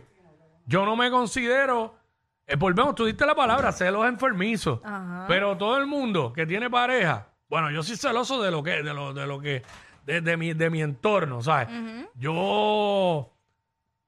Yo 0.66 0.86
no 0.86 0.94
me 0.96 1.10
considero, 1.10 1.96
eh, 2.46 2.56
volvemos, 2.56 2.94
tú 2.94 3.04
diste 3.04 3.24
la 3.26 3.34
palabra, 3.34 3.72
celos 3.72 4.06
enfermizos. 4.06 4.80
Ajá. 4.84 5.24
Pero 5.28 5.56
todo 5.56 5.78
el 5.78 5.86
mundo 5.86 6.32
que 6.32 6.46
tiene 6.46 6.68
pareja, 6.70 7.28
bueno, 7.48 7.70
yo 7.70 7.82
soy 7.82 7.96
celoso 7.96 8.42
de 8.42 8.50
lo 8.50 8.62
que, 8.62 8.82
de 8.82 8.94
lo, 8.94 9.14
de 9.14 9.26
lo 9.26 9.40
que, 9.40 9.62
de, 10.04 10.20
de 10.20 10.36
mi, 10.36 10.52
de 10.54 10.70
mi 10.70 10.82
entorno, 10.82 11.42
¿sabes? 11.42 11.68
Yo, 12.14 13.32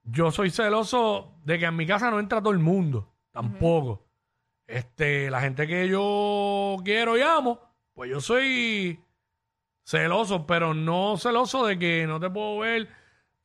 yo 0.03 0.31
soy 0.31 0.51
celoso 0.51 1.35
de 1.45 1.59
que 1.59 1.67
en 1.67 1.77
mi 1.77 1.87
casa 1.87 2.11
no 2.11 2.19
entra 2.19 2.41
todo 2.41 2.53
el 2.53 2.59
mundo, 2.59 3.13
tampoco. 3.33 4.05
Este, 4.67 5.31
la 5.31 5.41
gente 5.41 5.67
que 5.67 5.89
yo 5.89 6.77
quiero 6.85 7.17
y 7.17 7.23
amo, 7.23 7.61
pues 7.95 8.11
yo 8.11 8.21
soy 8.21 9.01
celoso, 9.85 10.47
pero 10.47 10.75
no 10.75 11.17
celoso 11.17 11.65
de 11.65 11.79
que 11.79 12.07
no 12.07 12.19
te 12.19 12.29
puedo 12.29 12.59
ver, 12.59 12.89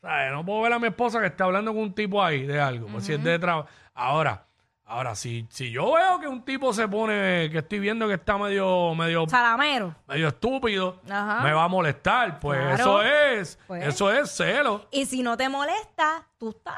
¿sabes? 0.02 0.32
No 0.32 0.44
puedo 0.44 0.64
ver 0.64 0.74
a 0.74 0.80
mi 0.80 0.88
esposa 0.88 1.20
que 1.22 1.28
está 1.28 1.44
hablando 1.44 1.72
con 1.74 1.84
un 1.84 1.94
tipo 1.94 2.24
ahí 2.24 2.48
de 2.48 2.60
algo, 2.60 2.88
pues 2.88 3.06
si 3.06 3.14
es 3.14 3.24
de 3.24 3.38
trabajo. 3.38 3.70
Ahora, 3.94 4.48
ahora, 4.92 5.16
si, 5.16 5.48
si 5.50 5.72
yo 5.72 5.94
veo 5.94 6.20
que 6.20 6.28
un 6.28 6.44
tipo 6.44 6.74
se 6.74 6.88
pone, 6.88 7.50
que 7.52 7.60
estoy 7.60 7.80
viendo 7.80 8.08
que 8.08 8.16
está 8.16 8.38
medio, 8.38 8.94
medio, 8.96 9.28
Salamero. 9.28 9.96
medio 10.08 10.28
estúpido, 10.28 11.02
Ajá. 11.10 11.42
me 11.44 11.54
va 11.54 11.64
a 11.64 11.68
molestar, 11.68 12.40
pues 12.40 12.60
Claro. 12.60 12.76
eso 12.76 13.02
es, 13.02 13.60
Pues. 13.68 13.88
eso 13.88 14.12
es 14.12 14.30
celo. 14.32 14.86
Y 14.92 15.06
si 15.06 15.24
no 15.24 15.38
te 15.38 15.48
molesta, 15.50 16.28
tú 16.38 16.50
estás 16.50 16.76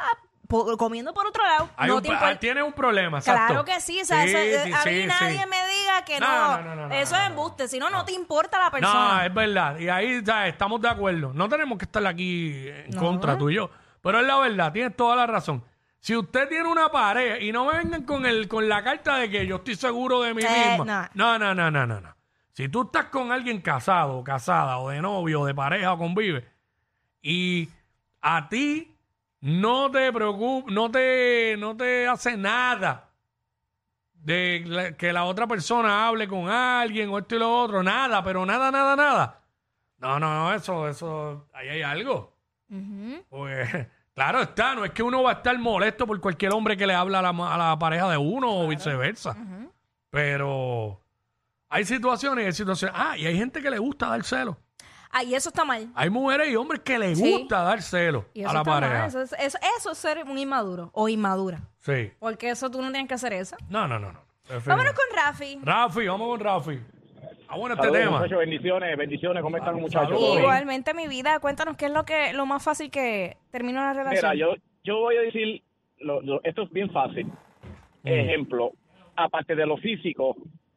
po- 0.48 0.77
comiendo 0.77 1.13
por 1.13 1.25
otro 1.25 1.43
lado. 1.43 1.70
Hay 1.75 1.89
no 1.89 1.96
un 1.98 2.01
te 2.03 2.10
pro- 2.10 2.15
importa. 2.17 2.39
tiene 2.39 2.62
un 2.63 2.74
problema, 2.74 3.17
exacto. 3.17 3.46
Claro 3.48 3.65
que 3.65 3.82
sí, 3.82 4.00
o 4.01 4.05
sea, 4.05 4.24
eso- 4.24 4.38
eh, 4.38 4.60
a 4.74 4.86
mí 4.86 5.01
sí, 5.01 5.05
nadie 5.08 5.39
sí. 5.41 5.50
me 5.50 5.67
diga 5.79 6.05
que 6.05 6.20
No, 6.20 6.27
no. 6.27 6.58
no, 6.58 6.63
no, 6.63 6.75
no, 6.75 6.88
no, 6.89 6.96
eso 6.96 7.15
no, 7.15 7.22
es 7.22 7.29
no. 7.29 7.36
embuste, 7.36 7.67
si 7.67 7.79
no, 7.79 7.89
no 7.89 8.05
te 8.05 8.12
importa 8.13 8.58
la 8.60 8.65
No, 8.65 8.72
persona. 8.72 9.25
es 9.25 9.34
verdad. 9.34 9.77
Y 9.79 9.89
ahí 9.89 10.24
¿sabes? 10.24 10.53
estamos 10.53 10.79
de 10.82 10.89
acuerdo. 10.89 11.32
No 11.34 11.50
tenemos 11.50 11.77
que 11.79 11.86
estar 11.86 12.05
aquí 12.05 12.67
en 12.67 12.91
No. 12.91 13.00
contra 13.01 13.38
tú 13.38 13.50
y 13.50 13.55
yo. 13.55 13.70
Pero 14.03 14.20
es 14.20 14.27
la 14.27 14.38
verdad, 14.38 14.72
tienes 14.72 14.96
toda 14.96 15.15
la 15.15 15.25
razón. 15.25 15.63
Si 16.03 16.17
usted 16.17 16.50
tiene 16.50 16.67
una 16.67 16.89
pareja 16.89 17.39
y 17.39 17.53
no 17.53 17.63
me 17.63 17.77
vengan 17.77 18.03
con 18.03 18.25
el 18.25 18.50
con 18.50 18.67
la 18.67 18.83
carta 18.83 19.15
de 19.19 19.29
que 19.29 19.48
yo 19.48 19.55
estoy 19.55 19.75
seguro 19.75 20.22
de 20.22 20.33
mí 20.33 20.43
Eh, 20.43 20.72
misma. 20.75 21.10
No, 21.13 21.39
no, 21.39 21.55
no, 21.55 21.72
no, 21.72 21.88
no, 21.88 22.01
no. 22.01 22.13
Si 22.51 22.67
tú 22.67 22.81
estás 22.83 23.05
con 23.05 23.31
alguien 23.31 23.62
casado, 23.62 24.17
o 24.17 24.24
casada, 24.24 24.79
o 24.79 24.89
de 24.89 25.01
novio, 25.01 25.39
o 25.39 25.45
de 25.45 25.55
pareja, 25.55 25.93
o 25.93 25.98
convive, 25.98 26.45
y 27.22 27.69
a 28.22 28.50
ti 28.50 28.93
no 29.39 29.89
te 29.91 30.12
preocupa, 30.12 30.69
no 30.74 30.91
te, 30.91 31.55
no 31.57 31.77
te 31.77 32.05
hace 32.05 32.36
nada 32.36 33.10
de 34.13 34.63
la- 34.65 34.98
que 34.98 35.13
la 35.13 35.24
otra 35.24 35.48
persona 35.48 36.05
hable 36.07 36.27
con 36.27 36.50
alguien 36.50 37.07
o 37.12 37.17
esto 37.19 37.36
y 37.36 37.39
lo 37.39 37.57
otro, 37.62 37.81
nada, 37.81 38.22
pero 38.25 38.45
nada, 38.45 38.72
nada, 38.72 38.98
nada. 38.98 39.41
No, 40.00 40.19
no, 40.19 40.33
no, 40.33 40.53
eso, 40.53 40.89
eso, 40.89 41.48
ahí 41.53 41.69
hay 41.69 41.81
algo. 41.81 42.36
Ujú. 42.69 43.24
Pues, 43.29 43.88
claro 44.15 44.41
está, 44.41 44.75
no 44.75 44.86
es 44.86 44.91
que 44.91 45.03
uno 45.03 45.24
va 45.24 45.32
a 45.32 45.34
estar 45.36 45.58
molesto 45.58 46.05
por 46.08 46.20
cualquier 46.20 46.51
hombre 46.53 46.75
que 46.77 46.86
le 46.88 46.93
habla 46.93 47.20
a 47.20 47.22
la, 47.22 47.34
ma- 47.34 47.53
a 47.53 47.58
la 47.58 47.79
pareja 47.79 48.10
de 48.10 48.17
uno 48.17 48.51
o 48.60 48.67
viceversa. 48.67 49.36
Pero 50.10 51.00
hay 51.70 51.86
situaciones 51.86 52.43
y 52.43 52.46
hay 52.48 52.53
situaciones. 52.53 52.96
Ah, 52.98 53.17
y 53.17 53.25
hay 53.25 53.38
gente 53.38 53.62
que 53.62 53.70
le 53.70 53.79
gusta 53.79 54.08
dar 54.08 54.24
celo. 54.24 54.58
Ah, 55.10 55.24
y 55.24 55.36
eso 55.36 55.50
está 55.50 55.63
mal. 55.65 55.91
Hay 55.96 56.10
mujeres 56.10 56.50
y 56.50 56.55
hombres 56.55 56.82
que 56.82 56.98
le 56.98 57.15
Sí. 57.15 57.32
gusta 57.32 57.62
dar 57.62 57.82
celo 57.82 58.25
Y 58.34 58.41
eso 58.41 58.50
a 58.50 58.53
la 58.53 58.60
está 58.62 58.72
pareja. 58.72 58.93
mal. 59.00 59.08
Eso 59.08 59.22
es, 59.22 59.34
eso, 59.39 59.58
eso 59.77 59.91
es 59.91 59.98
ser 59.98 60.24
un 60.24 60.38
inmaduro 60.38 60.89
o 60.93 61.08
inmadura. 61.10 61.62
Sí. 61.79 62.12
Porque 62.20 62.50
eso 62.50 62.70
tú 62.72 62.82
no 62.82 62.89
tienes 62.91 63.08
que 63.08 63.13
hacer 63.15 63.34
eso. 63.34 63.55
No, 63.70 63.88
no, 63.88 64.00
no, 64.00 64.12
no. 64.12 64.20
Vámonos 64.65 64.93
con 64.93 65.05
Rafi. 65.15 65.60
Rafi, 65.63 66.08
vamos 66.08 66.27
con 66.29 66.39
Rafi. 66.39 66.82
Bueno, 67.57 67.75
este 67.75 67.86
Saludos, 67.88 68.03
tema. 68.05 68.17
muchachos, 68.17 68.39
bendiciones, 68.39 68.98
bendiciones, 68.98 69.43
¿cómo 69.43 69.57
están 69.57 69.75
muchachos? 69.79 70.19
Igualmente, 70.39 70.93
mi 70.93 71.07
vida, 71.07 71.39
cuéntanos 71.39 71.77
qué 71.77 71.86
es 71.86 71.91
lo 71.93 72.03
que 72.03 72.33
lo 72.33 72.45
más 72.45 72.63
fácil 72.63 72.89
que 72.89 73.38
termina 73.51 73.81
una 73.81 73.93
relación. 73.93 74.31
Mira, 74.33 74.36
yo, 74.36 74.55
yo 74.83 75.00
voy 75.00 75.15
a 75.17 75.22
decir, 75.22 75.62
lo- 76.00 76.22
lo- 76.22 76.41
esto 76.43 76.63
es 76.63 76.72
bien 76.72 76.89
fácil. 76.91 77.27
Ejemplo, 78.03 78.72
aparte 79.15 79.55
de 79.55 79.65
lo 79.65 79.77
físico, 79.77 80.36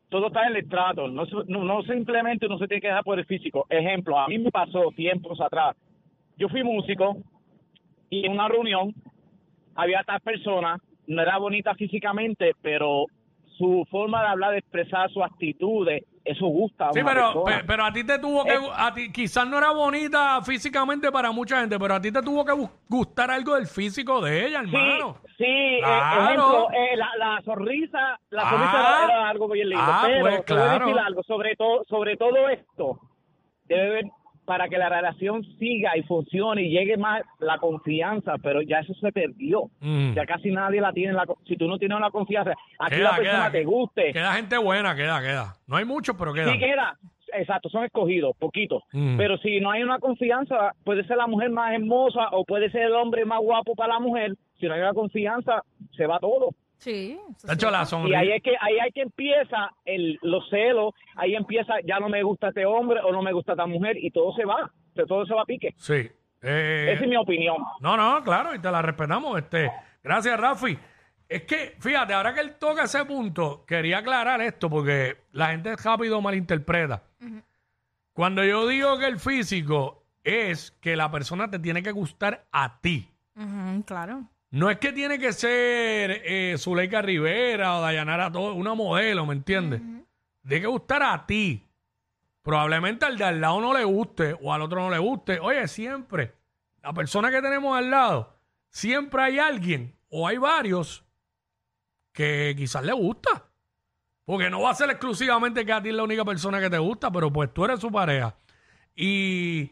todo 0.09 0.28
está 0.28 0.42
en 0.45 0.50
el 0.50 0.56
estrato, 0.62 1.09
no, 1.09 1.26
se- 1.26 1.35
no, 1.49 1.64
no 1.64 1.83
simplemente 1.83 2.47
uno 2.47 2.59
se 2.59 2.68
tiene 2.68 2.80
que 2.80 2.88
dejar 2.88 3.04
por 3.04 3.18
el 3.18 3.26
físico. 3.26 3.66
Ejemplo, 3.68 4.18
a 4.18 4.28
mí 4.28 4.38
me 4.38 4.50
pasó 4.50 4.90
tiempos 4.95 5.40
atrás, 5.40 5.76
yo 6.37 6.49
fui 6.49 6.62
músico 6.62 7.16
y 8.11 8.25
en 8.26 8.33
una 8.33 8.49
reunión 8.49 8.95
había 9.75 10.02
tal 10.04 10.21
persona, 10.21 10.78
no 11.09 11.23
era 11.23 11.38
bonita 11.38 11.75
físicamente, 11.75 12.52
pero 12.62 13.06
su 13.59 13.87
forma 13.91 14.23
de 14.23 14.29
hablar, 14.29 14.53
de 14.53 14.59
expresar 14.59 15.11
sus 15.11 15.23
actitudes, 15.23 16.05
eso 16.25 16.47
gusta 16.47 16.89
a 16.89 16.93
Sí, 16.93 17.01
una 17.01 17.09
pero, 17.13 17.23
persona. 17.33 17.59
pe- 17.59 17.65
pero 17.65 17.85
a 17.85 17.93
ti 17.93 18.05
te 18.05 18.19
tuvo 18.19 18.45
que, 18.45 18.55
Eh. 18.55 18.71
a 18.75 18.93
ti, 18.93 19.13
quizás 19.13 19.47
no 19.49 19.59
era 19.59 19.71
bonita 19.71 20.41
físicamente 20.43 21.11
para 21.13 21.31
mucha 21.33 21.61
gente, 21.61 21.79
pero 21.79 21.95
a 21.95 22.01
ti 22.01 22.11
te 22.13 22.21
tuvo 22.23 22.45
que 22.45 22.53
bu- 22.53 22.71
gustar 22.89 23.31
algo 23.31 23.55
del 23.55 23.67
físico 23.67 24.21
de 24.21 24.47
ella, 24.47 24.61
hermano. 24.61 25.17
Sí, 25.27 25.35
sí, 25.39 25.45
eh, 25.45 25.81
Claro. 25.81 26.25
ejemplo, 26.25 26.69
eh, 26.73 26.97
la, 26.97 27.11
la 27.19 27.43
sonrisa, 27.43 28.19
la 28.31 28.43
Ah. 28.43 28.51
sonrisa 28.51 28.81
era, 28.81 29.05
era 29.05 29.29
algo 29.31 29.49
bien 29.49 29.69
lindo. 29.69 29.85
Ah, 29.87 30.03
pero 30.07 30.21
pues, 30.21 30.45
te 30.45 30.53
voy 30.55 30.63
a 30.63 30.67
claro. 30.67 30.87
decir 30.87 31.01
algo, 31.01 31.23
sobre 31.23 31.57
todo, 31.57 31.85
sobre 31.89 32.17
todo 32.17 32.49
esto, 32.49 32.99
debe 33.65 33.87
haber, 33.87 34.05
para 34.47 34.69
que 34.69 34.79
la 34.79 34.88
relación 34.88 35.45
siga 35.59 35.97
y 35.97 36.03
funcione 36.05 36.62
y 36.62 36.71
llegue 36.71 36.97
más 36.97 37.23
la 37.41 37.59
confianza, 37.59 38.37
pero 38.43 38.62
ya 38.62 38.79
eso 38.79 38.95
se 38.95 39.12
perdió. 39.12 39.65
Mm. 39.81 40.15
Ya 40.15 40.25
casi 40.25 40.50
nadie 40.50 40.81
la 40.81 40.93
tiene, 40.93 41.12
la, 41.12 41.25
si 41.47 41.57
tú 41.57 41.67
no 41.69 41.79
tienes 41.79 41.99
la 42.00 42.11
confianza, 42.11 42.53
a 42.79 42.87
ti 42.88 42.97
Queda, 42.97 43.11
la 43.11 43.17
persona 43.17 43.38
queda. 43.38 43.50
te 43.53 43.65
guste, 43.65 44.12
Queda 44.12 44.33
gente 44.35 44.57
buena, 44.57 44.95
queda, 44.95 45.21
queda. 45.21 45.55
No 45.67 45.76
hay 45.76 45.85
muchos, 45.85 46.17
pero 46.19 46.33
queda. 46.33 46.50
sí 46.53 46.59
queda. 46.59 46.97
Exacto, 47.35 47.69
son 47.69 47.85
escogidos, 47.85 48.35
poquitos. 48.38 48.83
Mm. 48.93 49.17
Pero 49.19 49.37
si 49.38 49.61
no 49.61 49.71
hay 49.73 49.83
una 49.83 49.99
confianza, 49.99 50.73
puede 50.85 51.05
ser 51.07 51.17
la 51.17 51.26
mujer 51.26 51.50
más 51.50 51.75
hermosa 51.75 52.29
o 52.31 52.45
puede 52.45 52.71
ser 52.71 52.83
el 52.83 52.95
hombre 52.95 53.25
más 53.25 53.41
guapo 53.41 53.75
para 53.75 53.95
la 53.95 54.00
mujer. 54.00 54.33
Si 54.61 54.67
no 54.67 54.75
hay 54.75 54.81
una 54.81 54.95
confianza, 54.95 55.62
se 55.97 56.07
va 56.07 56.19
todo. 56.21 56.50
Sí. 56.78 57.18
eso 57.37 57.47
De 57.47 57.54
hecho, 57.54 57.66
sí. 57.68 57.73
la 57.73 57.83
Y 57.83 57.87
sonrisa. 57.87 58.18
ahí 58.18 58.33
es 58.33 58.42
que 58.42 58.50
ahí 58.61 58.78
hay 58.78 58.92
que 58.92 59.02
empieza 59.02 59.71
el, 59.85 60.18
los 60.23 60.49
celos, 60.50 60.95
ahí 61.16 61.35
empieza 61.35 61.75
ya 61.85 61.99
no 61.99 62.09
me 62.09 62.23
gusta 62.23 62.49
este 62.49 62.64
hombre 62.66 63.00
o 63.02 63.12
no 63.12 63.23
me 63.23 63.33
gusta 63.33 63.52
esta 63.52 63.66
mujer 63.66 63.97
y 63.97 64.11
todo 64.11 64.33
se 64.35 64.45
va, 64.45 64.71
todo 65.09 65.25
se 65.26 65.35
va 65.35 65.42
a 65.42 65.47
pique. 65.47 65.75
Sí. 65.78 66.09
Eh, 66.42 66.90
Esa 66.92 67.02
es 67.04 67.09
mi 67.09 67.16
opinión. 67.16 67.56
No, 67.80 67.97
no, 67.97 68.23
claro, 68.23 68.54
y 68.54 68.59
te 68.61 68.71
la 68.71 68.83
respetamos. 68.83 69.38
Este, 69.38 69.71
gracias, 70.02 70.38
Rafi. 70.38 70.78
Es 71.28 71.42
que, 71.42 71.75
fíjate, 71.80 72.12
ahora 72.12 72.33
que 72.35 72.40
él 72.40 72.54
toca 72.56 72.85
ese 72.85 73.04
punto, 73.04 73.64
quería 73.66 73.99
aclarar 73.99 74.40
esto 74.42 74.71
porque 74.71 75.16
la 75.33 75.49
gente 75.49 75.75
rápido 75.76 76.21
malinterpreta. 76.21 77.02
Cuando 78.12 78.45
yo 78.45 78.66
digo 78.68 78.97
que 78.99 79.06
el 79.06 79.18
físico 79.18 80.04
es 80.23 80.71
que 80.80 80.95
la 80.95 81.11
persona 81.11 81.50
te 81.50 81.59
tiene 81.59 81.83
que 81.83 81.90
gustar 81.90 82.47
a 82.52 82.80
ti. 82.80 83.09
Claro. 83.87 84.28
No 84.50 84.71
es 84.71 84.79
que 84.79 84.93
tiene 84.93 85.19
que 85.19 85.33
ser 85.33 86.23
eh, 86.25 86.55
Zuleika 86.59 87.03
Rivera 87.03 87.76
o 87.76 87.81
Dayanara, 87.81 88.31
todo, 88.31 88.55
una 88.55 88.75
modelo, 88.75 89.26
¿me 89.26 89.35
entiendes? 89.35 89.81
Tiene 90.47 90.61
que 90.61 90.67
gustar 90.67 91.03
a 91.03 91.26
ti. 91.26 91.62
Probablemente 92.43 93.05
al 93.05 93.19
de 93.19 93.25
al 93.25 93.41
lado 93.41 93.61
no 93.61 93.75
le 93.75 93.85
guste 93.85 94.37
o 94.41 94.53
al 94.53 94.62
otro 94.62 94.81
no 94.81 94.91
le 94.91 94.99
guste. 94.99 95.41
Oye, 95.41 95.67
siempre, 95.67 96.33
la 96.81 96.93
persona 96.93 97.31
que 97.31 97.43
tenemos 97.43 97.76
al 97.76 97.91
lado, 97.91 98.37
siempre 98.71 99.23
hay 99.23 99.38
alguien 99.41 99.97
o 100.09 100.29
hay 100.29 100.37
varios 100.37 101.05
que 102.12 102.55
quizás 102.57 102.85
le 102.85 102.93
gusta. 102.93 103.47
Porque 104.25 104.49
no 104.50 104.62
va 104.62 104.71
a 104.71 104.75
ser 104.75 104.91
exclusivamente 104.91 105.65
que 105.65 105.73
a 105.73 105.83
ti 105.83 105.91
es 105.91 105.95
la 105.95 106.03
única 106.03 106.25
persona 106.25 106.61
que 106.61 106.71
te 106.71 106.79
gusta, 106.79 107.11
pero 107.11 107.33
pues 107.33 107.53
tú 107.53 107.65
eres 107.65 107.81
su 107.81 107.91
pareja. 107.91 108.37
Y, 108.95 109.71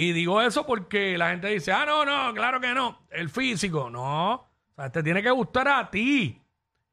y 0.00 0.12
digo 0.12 0.40
eso 0.40 0.64
porque 0.64 1.18
la 1.18 1.30
gente 1.30 1.48
dice, 1.48 1.72
ah, 1.72 1.84
no, 1.84 2.04
no, 2.04 2.32
claro 2.32 2.60
que 2.60 2.72
no. 2.72 3.00
El 3.10 3.28
físico, 3.30 3.90
no. 3.90 4.34
O 4.34 4.48
sea, 4.76 4.92
te 4.92 5.02
tiene 5.02 5.22
que 5.22 5.30
gustar 5.30 5.66
a 5.66 5.90
ti. 5.90 6.40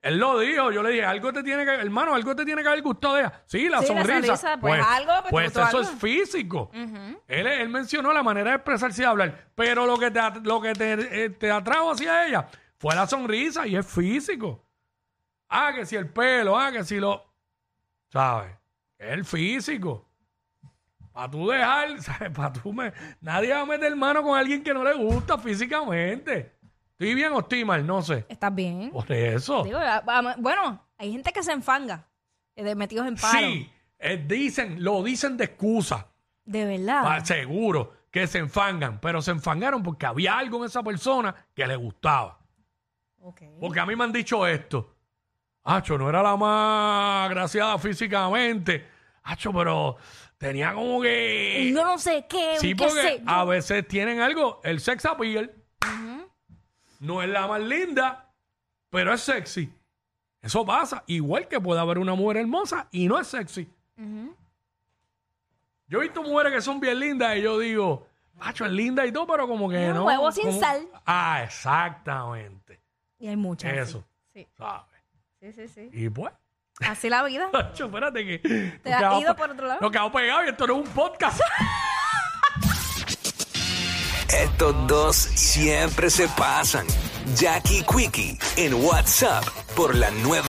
Él 0.01 0.17
lo 0.17 0.39
dijo, 0.39 0.71
yo 0.71 0.81
le 0.81 0.89
dije, 0.89 1.05
algo 1.05 1.31
te 1.31 1.43
tiene 1.43 1.65
que, 1.65 1.71
hermano, 1.71 2.15
algo 2.15 2.35
te 2.35 2.45
tiene 2.45 2.63
que 2.63 2.67
haber 2.67 2.81
gustado 2.81 3.15
de 3.15 3.21
ella. 3.21 3.43
Sí, 3.45 3.69
la 3.69 3.81
Sí, 3.81 3.93
la 3.93 4.01
sonrisa. 4.03 4.37
sonrisa, 4.37 4.57
pues, 4.59 4.83
algo, 4.83 5.11
pues, 5.21 5.31
pues 5.31 5.51
eso 5.51 5.65
algo. 5.65 5.81
es 5.81 5.89
físico. 5.91 6.71
Él, 7.27 7.47
él 7.47 7.69
mencionó 7.69 8.11
la 8.11 8.23
manera 8.23 8.51
de 8.51 8.55
expresarse 8.57 9.03
y 9.03 9.05
hablar, 9.05 9.49
pero 9.53 9.85
lo 9.85 9.97
que 9.97 10.09
te, 10.09 10.19
lo 10.43 10.59
que 10.61 10.73
te, 10.73 11.25
eh, 11.25 11.29
te 11.29 11.51
atrajo 11.51 11.91
hacia 11.91 12.27
ella 12.27 12.47
fue 12.77 12.95
la 12.95 13.05
sonrisa 13.07 13.67
y 13.67 13.75
es 13.75 13.85
físico. 13.85 14.63
Ah, 15.49 15.71
que 15.75 15.85
si 15.85 15.95
el 15.95 16.09
pelo, 16.09 16.57
ah, 16.57 16.71
que 16.71 16.83
si 16.83 16.99
lo... 16.99 17.23
¿Sabes? 18.09 18.51
Es 18.97 19.11
el 19.11 19.25
físico. 19.25 20.07
Para 21.15 21.31
tú 21.31 21.47
dejar, 21.47 22.01
¿sabes? 22.01 22.29
Para 22.31 22.51
tú 22.51 22.73
me... 22.73 22.91
Nadie 23.21 23.53
va 23.53 23.61
a 23.61 23.65
meter 23.65 23.95
mano 23.95 24.21
con 24.21 24.37
alguien 24.37 24.61
que 24.61 24.73
no 24.73 24.83
le 24.83 24.93
gusta 24.93 25.37
físicamente. 25.37 26.57
¿Estoy 26.91 27.13
bien 27.15 27.31
o 27.31 27.39
estoy 27.39 27.63
mal? 27.63 27.87
No 27.87 28.01
sé. 28.01 28.25
¿Estás 28.27 28.53
bien? 28.53 28.91
Por 28.91 29.09
eso. 29.09 29.63
Digo, 29.63 29.77
a- 29.79 30.03
a- 30.05 30.35
bueno, 30.37 30.85
hay 30.97 31.13
gente 31.13 31.31
que 31.31 31.41
se 31.41 31.53
enfanga 31.53 32.05
eh, 32.53 32.63
de 32.65 32.75
metidos 32.75 33.07
en 33.07 33.15
paro. 33.15 33.39
Sí, 33.39 33.71
eh, 33.97 34.25
dicen, 34.27 34.83
lo 34.83 35.01
dicen 35.03 35.37
de 35.37 35.45
excusa. 35.45 36.07
De 36.43 36.65
verdad. 36.65 37.01
Pa- 37.03 37.23
seguro 37.25 37.93
que 38.11 38.27
se 38.27 38.39
enfangan, 38.39 38.99
pero 38.99 39.21
se 39.21 39.31
enfangaron 39.31 39.83
porque 39.83 40.05
había 40.05 40.37
algo 40.37 40.57
en 40.59 40.65
esa 40.65 40.83
persona 40.83 41.33
que 41.53 41.65
le 41.65 41.77
gustaba. 41.77 42.39
Ok. 43.21 43.41
Porque 43.61 43.79
a 43.79 43.85
mí 43.85 43.95
me 43.95 44.03
han 44.03 44.11
dicho 44.11 44.45
esto. 44.45 44.95
Hacho, 45.63 45.97
no 45.97 46.09
era 46.09 46.21
la 46.21 46.35
más 46.35 47.29
graciada 47.29 47.77
físicamente. 47.79 48.85
Hacho, 49.23 49.51
pero 49.51 49.97
tenía 50.37 50.73
como 50.73 51.01
que... 51.01 51.71
Yo 51.73 51.83
no 51.83 51.97
sé 51.97 52.25
qué. 52.29 52.57
Sí, 52.59 52.69
qué 52.69 52.75
porque 52.75 53.01
sé 53.01 53.19
yo. 53.23 53.29
a 53.29 53.45
veces 53.45 53.87
tienen 53.87 54.19
algo, 54.21 54.59
el 54.63 54.79
sex 54.79 55.05
appeal. 55.05 55.53
No 56.99 57.21
es 57.21 57.29
la 57.29 57.45
más 57.47 57.61
linda, 57.61 58.33
pero 58.89 59.13
es 59.13 59.21
sexy. 59.21 59.71
Eso 60.41 60.65
pasa. 60.65 61.03
Igual 61.07 61.47
que 61.47 61.59
puede 61.59 61.79
haber 61.81 61.97
una 61.99 62.15
mujer 62.15 62.37
hermosa 62.37 62.87
y 62.91 63.07
no 63.07 63.19
es 63.19 63.27
sexy. 63.27 63.69
Yo 65.87 65.99
he 65.99 66.03
visto 66.03 66.23
mujeres 66.23 66.53
que 66.53 66.61
son 66.61 66.79
bien 66.79 66.99
lindas 66.99 67.37
y 67.37 67.41
yo 67.41 67.59
digo, 67.59 68.07
macho, 68.33 68.65
es 68.65 68.71
linda 68.71 69.05
y 69.05 69.11
todo, 69.11 69.27
pero 69.27 69.47
como 69.47 69.69
que 69.69 69.87
Un 69.89 69.93
no. 69.95 70.05
huevo 70.05 70.31
sin 70.31 70.45
como- 70.47 70.59
sal. 70.59 70.87
Ah, 71.05 71.41
exactamente. 71.43 72.79
Y 73.19 73.27
hay 73.27 73.35
muchas. 73.35 73.71
Eso. 73.73 74.03
Sí, 74.33 74.47
¿Sabes? 74.57 74.85
sí, 75.39 75.51
sí. 75.53 75.67
sí. 75.67 75.89
Y 75.93 76.09
pues, 76.09 76.33
Así 76.81 77.09
la 77.09 77.23
vida. 77.23 77.49
Espérate 77.73 78.25
que. 78.25 78.39
Te 78.83 78.93
has 78.93 79.21
ido 79.21 79.35
por 79.35 79.49
otro 79.51 79.67
lado? 79.67 79.79
Nos 79.81 79.91
quedamos 79.91 80.11
pegados 80.11 80.45
y 80.45 80.49
esto 80.49 80.67
no 80.67 80.73
es 80.81 80.87
un 80.87 80.93
podcast. 80.93 81.39
Estos 84.29 84.87
dos 84.87 85.15
siempre 85.15 86.09
se 86.09 86.27
pasan. 86.29 86.85
Jackie 87.35 87.83
Quickie 87.83 88.37
en 88.57 88.73
WhatsApp 88.73 89.45
por 89.75 89.95
la 89.95 90.11
nueva. 90.11 90.43